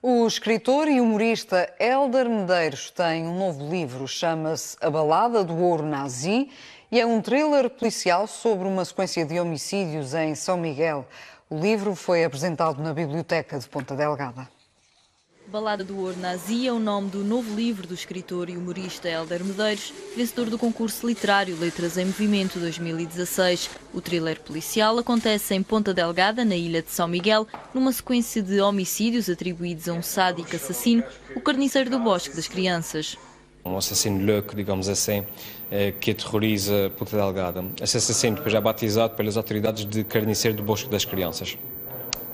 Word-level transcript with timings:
O 0.00 0.24
escritor 0.28 0.86
e 0.86 1.00
humorista 1.00 1.74
Hélder 1.76 2.28
Medeiros 2.28 2.88
tem 2.88 3.26
um 3.26 3.36
novo 3.36 3.68
livro, 3.68 4.06
chama-se 4.06 4.76
A 4.80 4.88
Balada 4.88 5.42
do 5.42 5.56
Ouro 5.56 5.84
Nazi 5.84 6.48
e 6.88 7.00
é 7.00 7.04
um 7.04 7.20
thriller 7.20 7.68
policial 7.68 8.28
sobre 8.28 8.68
uma 8.68 8.84
sequência 8.84 9.26
de 9.26 9.40
homicídios 9.40 10.14
em 10.14 10.36
São 10.36 10.56
Miguel. 10.56 11.04
O 11.50 11.58
livro 11.58 11.96
foi 11.96 12.22
apresentado 12.22 12.80
na 12.80 12.94
Biblioteca 12.94 13.58
de 13.58 13.68
Ponta 13.68 13.96
Delgada. 13.96 14.48
Balada 15.50 15.82
do 15.82 15.98
Ouro 15.98 16.18
Nazi 16.18 16.68
é 16.68 16.72
o 16.72 16.78
nome 16.78 17.08
do 17.08 17.24
novo 17.24 17.54
livro 17.54 17.86
do 17.86 17.94
escritor 17.94 18.50
e 18.50 18.56
humorista 18.56 19.08
Hélder 19.08 19.42
Medeiros, 19.42 19.94
vencedor 20.14 20.50
do 20.50 20.58
concurso 20.58 21.06
literário 21.06 21.58
Letras 21.58 21.96
em 21.96 22.04
Movimento 22.04 22.58
2016. 22.58 23.70
O 23.94 24.00
thriller 24.02 24.38
policial 24.40 24.98
acontece 24.98 25.54
em 25.54 25.62
Ponta 25.62 25.94
Delgada, 25.94 26.44
na 26.44 26.54
ilha 26.54 26.82
de 26.82 26.90
São 26.90 27.08
Miguel, 27.08 27.46
numa 27.72 27.90
sequência 27.92 28.42
de 28.42 28.60
homicídios 28.60 29.30
atribuídos 29.30 29.88
a 29.88 29.94
um 29.94 30.02
sádico 30.02 30.54
assassino, 30.54 31.02
o 31.34 31.40
carniceiro 31.40 31.88
do 31.88 31.98
Bosque 31.98 32.36
das 32.36 32.46
Crianças. 32.46 33.16
Um 33.64 33.78
assassino 33.78 34.30
louco, 34.30 34.54
digamos 34.54 34.86
assim, 34.86 35.24
eh, 35.70 35.94
que 35.98 36.10
aterroriza 36.10 36.92
Ponta 36.98 37.16
Delgada. 37.16 37.64
Esse 37.80 37.96
assassino 37.96 38.36
depois 38.36 38.54
é 38.54 38.60
batizado 38.60 39.14
pelas 39.14 39.38
autoridades 39.38 39.86
de 39.86 40.04
carniceiro 40.04 40.58
do 40.58 40.62
Bosque 40.62 40.90
das 40.90 41.06
Crianças. 41.06 41.56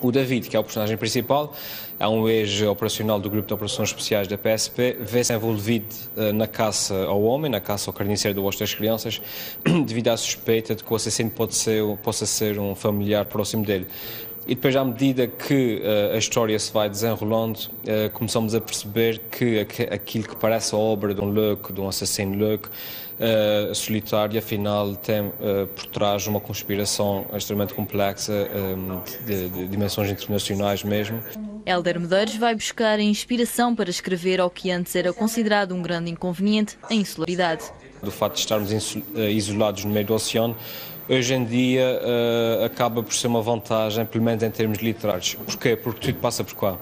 O 0.05 0.11
David, 0.11 0.47
que 0.49 0.55
é 0.55 0.59
o 0.59 0.63
personagem 0.63 0.95
principal, 0.97 1.51
é 1.99 2.07
um 2.07 2.29
ex-operacional 2.29 3.19
do 3.19 3.27
Grupo 3.27 3.47
de 3.47 3.53
Operações 3.55 3.89
Especiais 3.89 4.27
da 4.27 4.37
PSP, 4.37 4.97
vê-se 4.99 5.33
envolvido 5.33 5.87
uh, 6.15 6.31
na 6.31 6.45
caça 6.45 6.93
ao 7.05 7.23
homem, 7.23 7.49
na 7.49 7.59
caça 7.59 7.89
ao 7.89 7.93
carniceiro 7.93 8.35
do 8.35 8.43
Oeste 8.43 8.59
das 8.59 8.75
Crianças, 8.75 9.19
devido 9.65 10.09
à 10.09 10.17
suspeita 10.17 10.75
de 10.75 10.83
que 10.83 10.93
o 10.93 10.95
assassino 10.95 11.31
pode 11.31 11.55
ser, 11.55 11.83
possa 12.03 12.27
ser 12.27 12.59
um 12.59 12.75
familiar 12.75 13.25
próximo 13.25 13.65
dele. 13.65 13.87
E 14.47 14.53
depois, 14.53 14.75
à 14.75 14.85
medida 14.85 15.25
que 15.25 15.81
uh, 15.81 16.13
a 16.13 16.17
história 16.17 16.57
se 16.59 16.71
vai 16.71 16.87
desenrolando, 16.87 17.57
uh, 17.57 18.09
começamos 18.13 18.53
a 18.53 18.61
perceber 18.61 19.19
que 19.31 19.59
aquilo 19.91 20.27
que 20.27 20.35
parece 20.35 20.75
a 20.75 20.77
obra 20.77 21.15
de 21.15 21.21
um 21.21 21.31
louco, 21.31 21.73
de 21.73 21.81
um 21.81 21.87
assassino 21.87 22.37
louco, 22.37 22.69
uh, 22.69 23.73
solitário, 23.73 24.37
afinal 24.37 24.95
tem 24.95 25.31
por 25.75 25.85
trás 25.87 26.27
uma 26.27 26.39
conspiração 26.39 27.25
extremamente 27.33 27.73
complexa, 27.73 28.47
um, 28.53 29.01
de, 29.25 29.49
de, 29.49 29.67
dimensões 29.67 30.11
internacionais 30.11 30.83
mesmo. 30.83 31.19
Helder 31.65 31.99
Medeiros 31.99 32.35
vai 32.35 32.53
buscar 32.53 32.99
a 32.99 33.01
inspiração 33.01 33.75
para 33.75 33.89
escrever 33.89 34.39
ao 34.39 34.51
que 34.51 34.69
antes 34.69 34.95
era 34.95 35.11
considerado 35.11 35.73
um 35.73 35.81
grande 35.81 36.11
inconveniente, 36.11 36.77
a 36.87 36.93
insularidade. 36.93 37.63
Do 38.05 38.11
facto 38.11 38.35
de 38.35 38.41
estarmos 38.41 38.71
isolados 39.15 39.83
no 39.83 39.91
meio 39.91 40.05
do 40.05 40.13
oceano, 40.13 40.55
hoje 41.09 41.33
em 41.33 41.43
dia 41.43 41.99
uh, 42.01 42.65
acaba 42.65 43.01
por 43.01 43.13
ser 43.13 43.27
uma 43.27 43.41
vantagem, 43.41 44.05
pelo 44.05 44.23
menos 44.23 44.43
em 44.43 44.51
termos 44.51 44.77
literários. 44.77 45.33
Porquê? 45.33 45.75
Porque 45.75 46.11
tudo 46.11 46.21
passa 46.21 46.43
por 46.43 46.55
cá. 46.55 46.77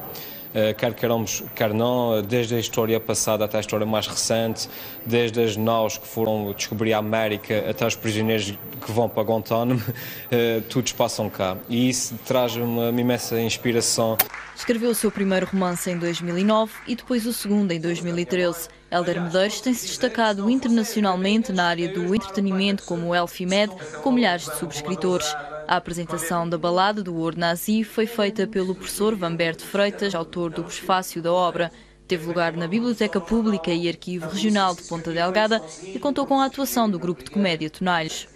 Uh, 0.53 0.73
quer 0.75 0.93
queiramos, 0.93 1.43
quer 1.55 1.73
não, 1.73 2.21
desde 2.21 2.55
a 2.55 2.59
história 2.59 2.99
passada 2.99 3.43
até 3.45 3.57
a 3.57 3.59
história 3.59 3.85
mais 3.85 4.07
recente, 4.07 4.69
desde 5.05 5.41
as 5.41 5.57
naus 5.57 5.97
que 5.97 6.07
foram 6.07 6.53
descobrir 6.53 6.93
a 6.93 6.99
América 6.99 7.65
até 7.69 7.85
os 7.85 7.95
prisioneiros 7.95 8.51
que 8.85 8.91
vão 8.91 9.09
para 9.09 9.23
Guantánamo, 9.23 9.81
uh, 9.81 10.61
todos 10.69 10.91
passam 10.91 11.29
cá. 11.29 11.57
E 11.67 11.89
isso 11.89 12.15
traz 12.25 12.55
uma, 12.55 12.89
uma 12.89 13.01
imensa 13.01 13.39
inspiração. 13.39 14.17
Escreveu 14.55 14.91
o 14.91 14.95
seu 14.95 15.11
primeiro 15.11 15.47
romance 15.47 15.89
em 15.89 15.97
2009 15.97 16.71
e 16.87 16.95
depois 16.95 17.25
o 17.25 17.33
segundo 17.33 17.71
em 17.71 17.79
2013. 17.79 18.69
Helder 18.91 19.21
Medeiros 19.21 19.59
tem-se 19.59 19.87
destacado 19.87 20.47
internacionalmente 20.49 21.51
na 21.51 21.65
área 21.65 21.89
do 21.89 22.13
entretenimento 22.13 22.83
como 22.83 23.07
o 23.07 23.15
Elfimed, 23.15 23.73
com 24.03 24.11
milhares 24.11 24.45
de 24.45 24.55
subscritores. 24.57 25.33
A 25.67 25.77
apresentação 25.77 26.47
da 26.47 26.57
balada 26.57 27.01
do 27.01 27.15
Ouro 27.15 27.39
Nazi 27.39 27.83
foi 27.83 28.05
feita 28.05 28.45
pelo 28.45 28.75
professor 28.75 29.15
Vamberto 29.15 29.63
Freitas, 29.63 30.13
autor 30.13 30.51
do 30.51 30.63
prefácio 30.63 31.21
da 31.21 31.31
obra. 31.31 31.71
Teve 32.07 32.25
lugar 32.25 32.53
na 32.53 32.67
Biblioteca 32.67 33.21
Pública 33.21 33.71
e 33.71 33.87
Arquivo 33.87 34.29
Regional 34.29 34.75
de 34.75 34.83
Ponta 34.83 35.11
Delgada 35.11 35.61
e 35.83 35.97
contou 35.99 36.25
com 36.25 36.39
a 36.39 36.45
atuação 36.45 36.89
do 36.89 36.99
grupo 36.99 37.23
de 37.23 37.31
comédia 37.31 37.69
Tonalhos. 37.69 38.27